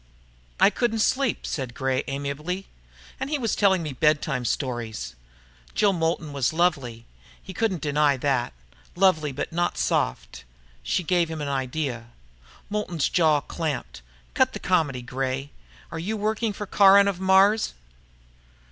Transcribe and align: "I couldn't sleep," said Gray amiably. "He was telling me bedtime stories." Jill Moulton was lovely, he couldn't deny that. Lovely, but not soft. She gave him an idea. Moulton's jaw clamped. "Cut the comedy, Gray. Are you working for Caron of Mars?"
"I 0.59 0.71
couldn't 0.71 0.97
sleep," 0.97 1.45
said 1.45 1.75
Gray 1.75 2.03
amiably. 2.07 2.65
"He 3.27 3.37
was 3.37 3.55
telling 3.55 3.83
me 3.83 3.93
bedtime 3.93 4.45
stories." 4.45 5.13
Jill 5.75 5.93
Moulton 5.93 6.33
was 6.33 6.53
lovely, 6.53 7.05
he 7.39 7.53
couldn't 7.53 7.83
deny 7.83 8.17
that. 8.17 8.53
Lovely, 8.95 9.31
but 9.31 9.53
not 9.53 9.77
soft. 9.77 10.43
She 10.81 11.03
gave 11.03 11.29
him 11.29 11.39
an 11.39 11.49
idea. 11.49 12.07
Moulton's 12.67 13.09
jaw 13.09 13.41
clamped. 13.41 14.01
"Cut 14.33 14.53
the 14.53 14.59
comedy, 14.59 15.03
Gray. 15.03 15.51
Are 15.91 15.99
you 15.99 16.17
working 16.17 16.51
for 16.51 16.65
Caron 16.65 17.07
of 17.07 17.19
Mars?" 17.19 17.75